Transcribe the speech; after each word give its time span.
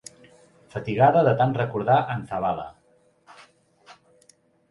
Fatigada 0.75 1.21
de 1.27 1.33
tant 1.41 1.53
recordar 1.57 1.97
en 2.15 2.25
Zabala. 2.31 2.65